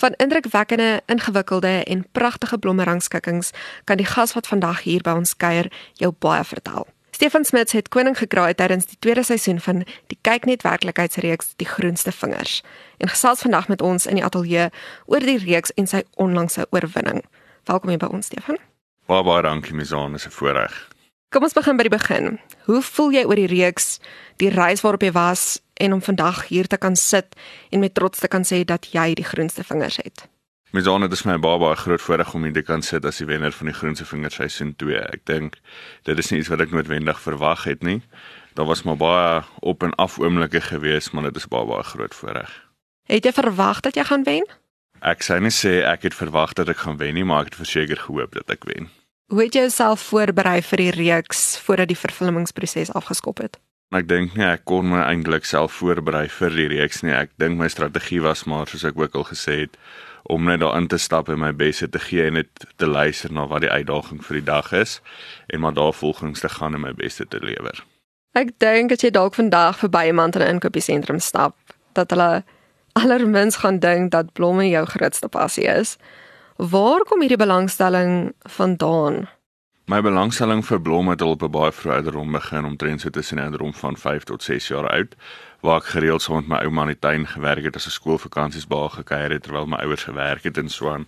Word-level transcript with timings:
Van 0.00 0.14
indrukwekkende, 0.16 1.02
ingewikkelde 1.06 1.84
en 1.84 2.06
pragtige 2.12 2.58
blommerangskikkings 2.58 3.50
kan 3.84 3.96
die 3.96 4.06
gas 4.06 4.32
wat 4.32 4.46
vandag 4.46 4.80
hier 4.82 5.02
by 5.04 5.12
ons 5.12 5.34
kuier 5.36 5.68
jou 6.00 6.08
baie 6.18 6.44
vertel. 6.44 6.86
Stefan 7.10 7.44
Smits 7.44 7.76
het 7.76 7.90
koning 7.92 8.16
gekraai 8.16 8.54
tydens 8.56 8.86
die 8.88 8.96
tweede 8.98 9.22
seisoen 9.22 9.60
van 9.60 9.82
die 10.08 10.16
Kyknet 10.20 10.64
werklikheidsreeks 10.64 11.52
Die 11.60 11.68
Groenste 11.68 12.12
Vingers 12.16 12.62
en 12.96 13.12
gesels 13.12 13.44
vandag 13.44 13.68
met 13.68 13.82
ons 13.82 14.06
in 14.06 14.16
die 14.16 14.24
ateljee 14.24 14.70
oor 15.04 15.20
die 15.20 15.36
reeks 15.44 15.74
en 15.76 15.86
sy 15.86 16.00
onlangse 16.16 16.64
oorwinning. 16.70 17.20
Welkom 17.68 17.92
hier 17.92 18.00
by 18.00 18.08
ons 18.08 18.32
Stefan. 18.32 18.56
Baie 19.04 19.26
baie 19.28 19.44
dankie 19.44 19.76
Misaan, 19.76 20.14
is 20.14 20.24
'n 20.24 20.32
voorreg. 20.32 20.88
Kom 21.30 21.44
ons 21.46 21.54
begin 21.54 21.76
by 21.78 21.84
die 21.86 21.92
begin. 21.92 22.40
Hoe 22.66 22.80
voel 22.82 23.12
jy 23.14 23.20
oor 23.22 23.38
die 23.38 23.46
reeks, 23.46 24.00
die 24.42 24.48
reis 24.50 24.80
waarop 24.82 25.04
jy 25.06 25.12
was 25.14 25.60
en 25.78 25.92
om 25.94 26.00
vandag 26.02 26.40
hier 26.48 26.66
te 26.66 26.74
kan 26.82 26.96
sit 26.98 27.36
en 27.70 27.84
met 27.84 27.94
trots 27.94 28.18
te 28.18 28.26
kan 28.26 28.42
sê 28.42 28.64
dat 28.66 28.88
jy 28.90 29.12
die 29.14 29.26
groenste 29.28 29.62
vingers 29.62 30.00
het? 30.02 30.24
Misaan, 30.74 31.06
dit 31.06 31.14
is 31.14 31.22
my 31.30 31.36
baie 31.38 31.62
baie 31.62 31.78
groot 31.78 32.02
voorreg 32.02 32.34
om 32.34 32.48
hier 32.48 32.56
te 32.58 32.66
kan 32.66 32.82
sit 32.82 33.06
as 33.06 33.22
die 33.22 33.28
wenner 33.30 33.54
van 33.54 33.70
die 33.70 33.76
Groenste 33.78 34.08
Vingers 34.10 34.40
seisoen 34.42 34.74
2. 34.82 34.98
Ek 35.06 35.22
dink 35.30 35.60
dit 36.10 36.18
is 36.18 36.34
nie 36.34 36.42
iets 36.42 36.50
wat 36.50 36.66
ek 36.66 36.74
noodwendig 36.74 37.22
verwag 37.22 37.62
het 37.70 37.86
nie. 37.86 38.00
Daar 38.58 38.66
was 38.66 38.82
maar 38.82 38.98
baie 38.98 39.44
op 39.62 39.86
en 39.86 39.94
af 40.02 40.18
oomblikke 40.18 40.66
gewees, 40.66 41.12
maar 41.14 41.30
dit 41.30 41.38
is 41.38 41.46
baie 41.46 41.66
baie 41.66 41.86
groot 41.94 42.14
voorreg. 42.14 42.50
Het 43.06 43.30
jy 43.30 43.38
verwag 43.38 43.86
dat 43.86 43.94
jy 43.94 44.10
gaan 44.10 44.26
wen? 44.26 44.50
Ek 44.98 45.22
sê 45.22 45.38
nie 45.38 45.54
sê 45.54 45.78
ek 45.86 46.10
het 46.10 46.18
verwag 46.18 46.58
dat 46.58 46.74
ek 46.74 46.82
gaan 46.82 46.98
wen 46.98 47.14
nie, 47.14 47.26
maar 47.26 47.46
ek 47.46 47.54
het 47.54 47.62
verseker 47.62 48.02
gehoop 48.02 48.34
dat 48.34 48.50
ek 48.50 48.66
wen. 48.66 48.90
Hoe 49.30 49.42
het 49.42 49.54
jy 49.54 49.60
jouself 49.60 50.00
voorberei 50.10 50.58
vir 50.66 50.80
die 50.80 50.90
reeks 50.90 51.58
voordat 51.62 51.86
die 51.92 51.98
vervilmingsproses 51.98 52.88
afgeskop 52.98 53.38
het? 53.38 53.60
Ek 53.94 54.08
dink 54.10 54.32
nie 54.34 54.42
ek 54.42 54.64
kon 54.66 54.88
my 54.90 55.04
eintlik 55.04 55.44
self 55.46 55.76
voorberei 55.78 56.24
vir 56.34 56.56
die 56.58 56.66
reeks 56.72 57.04
nie. 57.06 57.14
Ek 57.14 57.30
dink 57.38 57.54
my 57.60 57.68
strategie 57.70 58.18
was 58.24 58.42
maar 58.50 58.66
soos 58.66 58.82
ek 58.88 58.98
ook 58.98 59.14
al 59.14 59.28
gesê 59.28 59.54
het 59.60 59.76
om 60.26 60.50
net 60.50 60.64
daarin 60.64 60.88
te 60.90 60.98
stap 60.98 61.30
en 61.30 61.38
my 61.38 61.52
bes 61.54 61.78
te 61.78 62.02
gee 62.08 62.26
en 62.26 62.40
net 62.40 62.66
te 62.74 62.88
luister 62.90 63.30
na 63.30 63.44
wat 63.46 63.62
die 63.62 63.70
uitdaging 63.70 64.18
vir 64.26 64.40
die 64.40 64.46
dag 64.48 64.72
is 64.74 64.98
en 65.46 65.62
maar 65.62 65.78
daarvolgens 65.78 66.42
te 66.42 66.50
gaan 66.50 66.74
en 66.74 66.82
my 66.88 66.92
bes 66.98 67.22
te 67.22 67.38
lewer. 67.38 67.84
Ek 68.34 68.50
dink 68.58 68.90
as 68.90 69.06
jy 69.06 69.12
dalk 69.14 69.38
vandag 69.38 69.78
verby 69.78 70.08
iemand 70.10 70.34
in 70.34 70.42
'n 70.42 70.58
inkopiesentrum 70.58 71.22
stap, 71.22 71.54
dat 71.94 72.10
hulle 72.10 72.42
allermins 73.00 73.62
gaan 73.62 73.78
dink 73.78 74.10
dat 74.10 74.32
blomme 74.32 74.66
jou 74.68 74.86
grootste 74.86 75.28
passie 75.28 75.70
is. 75.70 75.98
Waar 76.60 77.00
kom 77.08 77.20
hierdie 77.20 77.40
belangstelling 77.40 78.34
vandaan? 78.38 79.28
My 79.88 80.02
belangstelling 80.04 80.60
vir 80.66 80.80
blomme 80.80 81.14
het 81.14 81.22
al 81.22 81.30
op 81.30 81.42
'n 81.42 81.50
baie 81.50 81.72
vroeë 81.72 81.94
ouderdom 81.94 82.32
begin, 82.32 82.64
omtrent 82.64 83.00
so 83.00 83.10
tussen 83.10 83.36
die 83.36 83.44
ouderdom 83.44 83.74
van 83.74 83.96
5 83.96 84.22
tot 84.22 84.42
6 84.42 84.68
jaar 84.68 84.88
oud, 84.88 85.16
waar 85.60 85.76
ek 85.76 85.84
gereeld 85.84 86.22
saam 86.22 86.36
met 86.36 86.48
my 86.48 86.58
ouma 86.64 86.82
in 86.82 86.88
die 86.88 86.98
tuin 86.98 87.26
gewerk 87.26 87.64
het 87.64 87.76
as 87.76 87.86
'n 87.86 87.90
skoolvakansies 87.90 88.66
baie 88.66 88.88
gekuier 88.88 89.30
het 89.30 89.42
terwyl 89.42 89.66
my 89.66 89.76
ouers 89.76 90.04
gewerk 90.04 90.42
het 90.42 90.56
in 90.56 90.68
Swaan. 90.68 91.06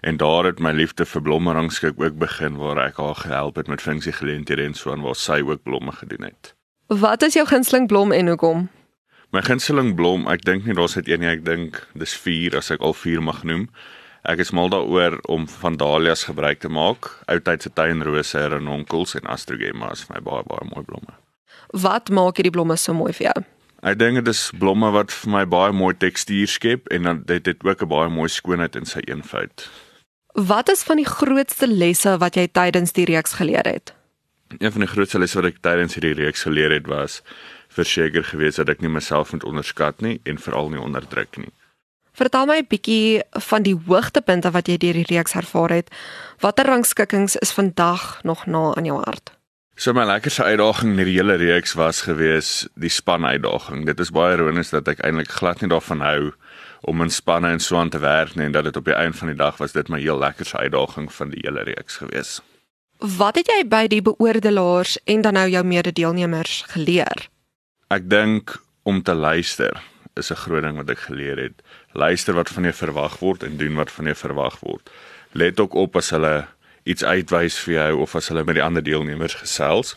En 0.00 0.16
daar 0.16 0.44
het 0.44 0.58
my 0.58 0.72
liefde 0.72 1.06
vir 1.06 1.22
blomme 1.22 1.52
rangskik 1.52 1.94
ook 1.96 2.18
begin 2.18 2.56
waar 2.56 2.78
ek 2.78 2.96
haar 2.96 3.14
gehelp 3.14 3.56
het 3.56 3.66
met 3.66 3.82
funksiegeleenthede 3.82 4.62
in 4.62 4.74
Swaan 4.74 5.00
waar 5.00 5.16
sy 5.16 5.42
ook 5.46 5.62
blomme 5.62 5.92
gedoen 5.92 6.22
het. 6.22 6.54
Wat 6.86 7.22
is 7.22 7.34
jou 7.34 7.46
gunsteling 7.46 7.86
blom 7.86 8.12
en 8.12 8.28
hoekom? 8.28 8.68
My 9.30 9.42
gunsteling 9.42 9.94
blom, 9.94 10.26
ek 10.28 10.44
dink 10.44 10.64
nie 10.64 10.74
daar's 10.74 10.94
net 10.94 11.08
een 11.08 11.20
nie, 11.20 11.28
ek 11.28 11.44
dink 11.44 11.88
dis 11.94 12.16
4 12.16 12.56
as 12.56 12.70
ek 12.70 12.80
al 12.80 12.94
4 12.94 13.22
mag 13.22 13.42
noem. 13.42 13.68
Ek 14.28 14.42
is 14.44 14.50
mal 14.52 14.68
daaroor 14.68 15.14
om 15.32 15.46
van 15.48 15.76
dahlias 15.80 16.26
gebruik 16.28 16.58
te 16.60 16.68
maak. 16.68 17.06
Oudtydse 17.32 17.70
tuinrose, 17.72 18.42
renonkels 18.52 19.14
en 19.16 19.28
astrogemas 19.32 20.02
vir 20.04 20.18
my 20.18 20.20
baie 20.26 20.44
baie 20.50 20.66
mooi 20.68 20.82
blomme. 20.84 21.14
Wat 21.72 22.12
maak 22.12 22.36
hierdie 22.36 22.52
blomme 22.52 22.76
so 22.76 22.92
mooi 22.92 23.14
vir 23.16 23.30
jou? 23.30 23.44
Ek 23.88 23.96
dink 23.96 24.20
dit 24.20 24.28
is 24.28 24.50
blomme 24.60 24.90
wat 24.92 25.14
vir 25.14 25.32
my 25.32 25.44
baie 25.48 25.72
mooi 25.72 25.94
tekstuur 25.96 26.50
skep 26.50 26.92
en 26.92 27.08
dan 27.08 27.22
dit 27.24 27.46
het 27.48 27.64
ook 27.64 27.82
'n 27.82 27.88
baie 27.88 28.08
mooi 28.12 28.28
skoonheid 28.28 28.76
in 28.76 28.84
sy 28.84 29.00
eenvoud. 29.08 29.70
Wat 30.34 30.68
is 30.68 30.82
van 30.84 30.96
die 30.96 31.08
grootste 31.08 31.66
lesse 31.66 32.18
wat 32.18 32.36
jy 32.36 32.48
tydens 32.52 32.92
die 32.92 33.04
reeks 33.04 33.32
geleer 33.32 33.64
het? 33.64 33.94
Een 34.58 34.72
van 34.72 34.80
die 34.80 34.92
grootste 34.92 35.18
lesse 35.18 35.40
wat 35.40 35.54
ek 35.54 35.62
tydens 35.62 35.94
hierdie 35.94 36.24
reeks 36.24 36.42
geleer 36.42 36.70
het 36.70 36.86
was 36.86 37.22
verseker 37.68 38.24
gewees 38.24 38.56
dat 38.56 38.68
ek 38.68 38.80
nie 38.80 38.92
myself 38.92 39.32
moet 39.32 39.44
onderskat 39.44 40.00
nie 40.00 40.20
en 40.24 40.38
veral 40.38 40.68
nie 40.68 40.80
onderdruk 40.80 41.36
nie. 41.36 41.52
Vertel 42.18 42.46
my 42.46 42.58
'n 42.58 42.66
bietjie 42.66 43.22
van 43.30 43.62
die 43.62 43.78
hoogtepunte 43.86 44.50
wat 44.50 44.66
jy 44.66 44.76
deur 44.76 44.92
die 44.92 45.06
reeks 45.14 45.34
ervaar 45.34 45.70
het. 45.70 45.90
Watter 46.40 46.66
rangskikkings 46.66 47.36
is 47.36 47.52
vandag 47.52 48.22
nog 48.22 48.46
na 48.46 48.74
aan 48.74 48.84
jou 48.84 48.98
hart? 49.04 49.30
So 49.74 49.92
my 49.92 50.04
lekkerste 50.04 50.42
uitdaging 50.42 50.98
in 50.98 51.04
die 51.04 51.14
hele 51.14 51.36
reeks 51.38 51.74
was 51.74 52.00
gewees 52.00 52.66
die 52.74 52.90
span 52.90 53.24
uitdaging. 53.24 53.86
Dit 53.86 54.00
is 54.00 54.10
baie 54.10 54.34
ironies 54.34 54.70
dat 54.70 54.88
ek 54.88 54.98
eintlik 55.06 55.30
glad 55.30 55.60
nie 55.60 55.70
daarvan 55.70 56.00
hou 56.00 56.32
om 56.80 57.02
in 57.02 57.10
spanne 57.10 57.48
en 57.48 57.60
so 57.60 57.76
aan 57.76 57.90
te 57.90 57.98
werk 57.98 58.34
nie 58.34 58.44
en 58.44 58.52
dat 58.52 58.64
dit 58.64 58.76
op 58.76 58.84
die 58.84 58.94
einde 58.94 59.16
van 59.16 59.28
die 59.28 59.36
dag 59.36 59.56
was 59.56 59.72
dit 59.72 59.88
my 59.88 60.00
heel 60.00 60.18
lekkerste 60.18 60.58
uitdaging 60.58 61.12
van 61.12 61.30
die 61.30 61.40
hele 61.44 61.62
reeks 61.62 61.96
gewees. 61.96 62.40
Wat 62.98 63.34
het 63.38 63.46
jy 63.46 63.62
by 63.68 63.86
die 63.86 64.02
beoordelaars 64.02 64.98
en 65.04 65.20
dan 65.20 65.32
nou 65.32 65.48
jou 65.48 65.64
mede-deelnemers 65.64 66.64
geleer? 66.66 67.28
Ek 67.88 68.10
dink 68.10 68.58
om 68.82 69.02
te 69.02 69.14
luister 69.14 69.78
is 70.18 70.30
'n 70.30 70.42
groot 70.44 70.62
ding 70.62 70.76
wat 70.76 70.90
ek 70.90 70.98
geleer 70.98 71.38
het. 71.38 71.62
Luister 71.92 72.34
wat 72.34 72.48
van 72.48 72.62
jou 72.62 72.74
verwag 72.74 73.18
word 73.18 73.42
en 73.42 73.56
doen 73.56 73.74
wat 73.74 73.90
van 73.90 74.04
jou 74.04 74.16
verwag 74.16 74.60
word. 74.60 74.90
Let 75.32 75.60
ook 75.60 75.74
op 75.74 75.96
as 75.96 76.10
hulle 76.10 76.46
iets 76.82 77.04
uitwys 77.04 77.58
vir 77.58 77.74
jou 77.74 78.00
of 78.00 78.14
as 78.14 78.28
hulle 78.28 78.44
met 78.44 78.54
die 78.54 78.64
ander 78.64 78.82
deelnemers 78.82 79.34
gesels 79.34 79.96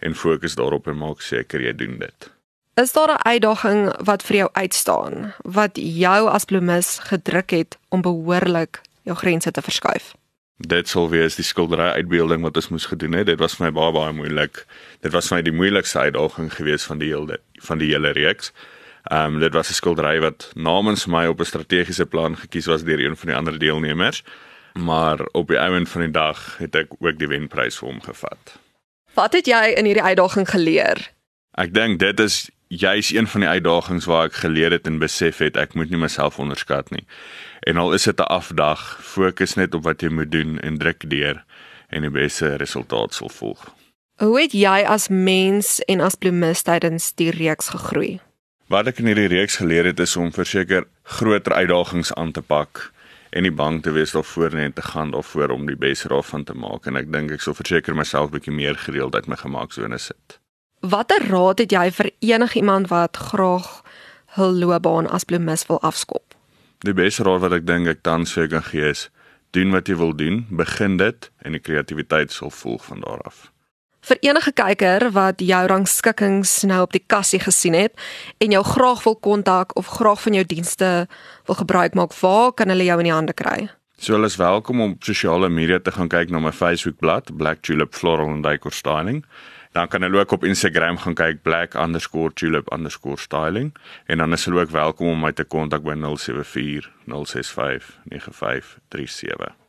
en 0.00 0.14
fokus 0.14 0.54
daarop 0.54 0.86
en 0.86 0.96
maak 0.96 1.20
seker 1.20 1.60
jy 1.60 1.72
doen 1.76 1.98
dit. 1.98 2.30
Is 2.74 2.92
daar 2.92 3.12
'n 3.12 3.26
uitdaging 3.28 4.04
wat 4.04 4.22
vir 4.22 4.36
jou 4.36 4.48
uitstaan 4.52 5.34
wat 5.42 5.70
jou 5.74 6.30
as 6.30 6.44
bloemis 6.44 6.98
gedruk 6.98 7.50
het 7.50 7.78
om 7.88 8.00
behoorlik 8.00 8.80
jou 9.02 9.16
grense 9.16 9.50
te 9.50 9.62
verskuif? 9.62 10.14
Dit 10.56 10.88
sou 10.88 11.08
wees 11.08 11.34
die 11.36 11.44
skildery 11.44 11.88
uitbeelding 11.96 12.42
wat 12.42 12.56
ons 12.56 12.68
moes 12.68 12.86
gedoen 12.86 13.12
het. 13.12 13.26
Dit 13.26 13.38
was 13.38 13.54
vir 13.54 13.66
my 13.66 13.72
baie 13.72 13.92
baie 13.92 14.12
moeilik. 14.12 14.66
Dit 15.00 15.12
was 15.12 15.28
vir 15.28 15.36
my 15.36 15.42
die 15.42 15.52
moeilikste 15.52 15.98
uitdaging 15.98 16.52
gewees 16.52 16.84
van 16.84 16.98
die 16.98 17.08
hele 17.08 17.40
van 17.64 17.78
die 17.78 17.88
hele 17.92 18.10
reeks. 18.10 18.52
Ehm 19.02 19.34
um, 19.34 19.40
dit 19.40 19.52
was 19.52 19.70
'n 19.70 19.72
skildery 19.74 20.20
wat 20.20 20.50
namens 20.54 21.06
my 21.06 21.26
op 21.26 21.40
'n 21.40 21.44
strategiese 21.44 22.06
plan 22.06 22.36
gekies 22.36 22.66
was 22.66 22.84
deur 22.84 23.00
een 23.00 23.16
van 23.16 23.28
die 23.28 23.36
ander 23.36 23.58
deelnemers. 23.58 24.22
Maar 24.72 25.26
op 25.32 25.48
die 25.48 25.56
einde 25.56 25.86
van 25.86 26.00
die 26.00 26.10
dag 26.10 26.58
het 26.58 26.74
ek 26.74 26.88
ook 26.98 27.18
die 27.18 27.28
wenprys 27.28 27.78
vir 27.78 27.88
hom 27.88 28.00
gevat. 28.00 28.58
Wat 29.14 29.32
het 29.32 29.46
jy 29.46 29.74
in 29.76 29.84
hierdie 29.84 30.02
uitdaging 30.02 30.50
geleer? 30.50 31.10
Ek 31.50 31.74
dink 31.74 31.98
dit 31.98 32.20
is 32.20 32.50
juis 32.68 33.10
een 33.12 33.26
van 33.26 33.40
die 33.40 33.48
uitdagings 33.48 34.04
waar 34.04 34.24
ek 34.24 34.32
geleer 34.32 34.70
het 34.70 34.86
en 34.86 34.98
besef 34.98 35.38
het 35.38 35.56
ek 35.56 35.74
moet 35.74 35.90
nie 35.90 35.98
myself 35.98 36.38
onderskat 36.38 36.90
nie. 36.90 37.04
En 37.60 37.76
al 37.76 37.92
is 37.92 38.02
dit 38.02 38.20
'n 38.20 38.22
afdag, 38.22 38.98
fokus 39.02 39.54
net 39.54 39.74
op 39.74 39.82
wat 39.82 40.00
jy 40.00 40.08
moet 40.08 40.30
doen 40.30 40.58
en 40.60 40.78
druk 40.78 41.10
deur 41.10 41.44
en 41.88 42.00
die 42.00 42.10
beste 42.10 42.56
resultaat 42.56 43.14
sal 43.14 43.28
volg. 43.28 43.74
Hoe 44.16 44.40
het 44.40 44.52
jy 44.52 44.84
as 44.86 45.08
mens 45.08 45.80
en 45.80 46.00
as 46.00 46.14
bloemis 46.14 46.62
tydens 46.62 47.14
die 47.14 47.30
reeks 47.30 47.68
gegroei? 47.68 48.20
Wat 48.70 48.86
ek 48.86 49.00
in 49.02 49.08
hierdie 49.10 49.26
reeks 49.32 49.56
geleer 49.58 49.88
het 49.88 49.98
is 49.98 50.12
om 50.14 50.28
verseker 50.30 50.84
groter 51.02 51.56
uitdagings 51.58 52.12
aan 52.14 52.30
te 52.30 52.42
pak 52.42 52.84
en 53.34 53.42
nie 53.42 53.50
bang 53.50 53.80
te 53.82 53.90
wees 53.90 54.14
daarvoor 54.14 54.54
nie 54.54 54.68
en 54.68 54.76
te 54.76 54.84
gaan 54.92 55.10
daarvoor 55.10 55.50
om 55.56 55.64
die 55.66 55.74
beste 55.74 56.12
daarvan 56.12 56.44
te 56.46 56.54
maak 56.54 56.86
en 56.86 57.00
ek 57.00 57.10
dink 57.10 57.34
ek 57.34 57.42
sal 57.42 57.56
verseker 57.58 57.98
myself 57.98 58.30
bietjie 58.30 58.54
meer 58.54 58.78
gereeld 58.78 59.18
uit 59.18 59.26
my 59.26 59.40
gemaaksone 59.42 59.98
sit. 59.98 60.38
Watter 60.86 61.26
raad 61.32 61.64
het 61.64 61.74
jy 61.74 61.90
vir 61.98 62.12
enigiemand 62.22 62.94
wat 62.94 63.18
graag 63.32 63.72
hul 64.38 64.54
loopbaan 64.62 65.10
as 65.10 65.26
bloemis 65.26 65.66
wil 65.66 65.82
afskop? 65.82 66.38
Die 66.86 66.94
beste 66.94 67.26
raad 67.26 67.42
wat 67.42 67.58
ek 67.58 67.66
dink 67.66 67.90
ek 67.90 68.06
tans 68.06 68.38
vir 68.38 68.46
jou 68.46 68.52
kan 68.54 68.68
gee 68.70 68.94
is: 68.94 69.08
doen 69.50 69.74
wat 69.74 69.90
jy 69.90 69.98
wil 69.98 70.14
doen, 70.14 70.44
begin 70.46 70.94
dit 71.02 71.32
en 71.42 71.58
die 71.58 71.66
kreatiwiteit 71.66 72.30
sal 72.30 72.54
volg 72.54 72.86
van 72.86 73.02
daar 73.02 73.26
af. 73.26 73.48
Vir 74.00 74.16
enige 74.24 74.54
kyker 74.56 75.10
wat 75.12 75.42
jou 75.44 75.60
rangskikkings 75.68 76.62
nou 76.68 76.78
op 76.86 76.92
die 76.96 77.02
kassie 77.04 77.40
gesien 77.42 77.74
het 77.76 77.92
en 78.40 78.52
jou 78.54 78.62
graag 78.64 79.02
wil 79.04 79.16
kontak 79.20 79.74
of 79.76 79.92
graag 79.98 80.22
van 80.24 80.32
jou 80.38 80.44
dienste 80.48 80.88
wil 81.46 81.56
gebruik 81.58 81.94
maak, 81.94 82.12
waar 82.22 82.52
kan 82.56 82.68
hulle 82.72 82.88
jou 82.88 82.98
in 83.02 83.08
die 83.10 83.12
hande 83.12 83.34
kry? 83.36 83.68
So 84.00 84.16
hulle 84.16 84.32
is 84.32 84.40
welkom 84.40 84.80
om 84.80 84.96
op 84.96 85.04
sosiale 85.04 85.52
media 85.52 85.76
te 85.84 85.92
gaan 85.92 86.08
kyk 86.08 86.32
na 86.32 86.40
my 86.40 86.56
Facebookblad 86.56 87.36
Black 87.36 87.60
Tulip 87.60 87.92
Floral 87.94 88.32
and 88.32 88.42
Decor 88.46 88.72
Styling. 88.72 89.24
Dan 89.76 89.88
kan 89.92 90.02
hulle 90.02 90.18
ook 90.18 90.32
op 90.32 90.44
Instagram 90.44 90.98
gaan 91.04 91.14
kyk 91.14 91.42
black_tulip_styling 91.44 93.72
en 94.06 94.18
dan 94.18 94.32
is 94.32 94.44
hulle 94.44 94.60
ook 94.60 94.70
welkom 94.70 95.06
om 95.12 95.20
my 95.20 95.32
te 95.32 95.44
kontak 95.44 95.82
by 95.84 95.94
074 96.00 96.90
065 97.04 97.98
9537. 98.08 99.59